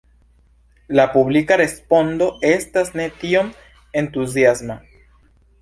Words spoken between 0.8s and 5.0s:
La publika respondo estas ne tiom entuziasma.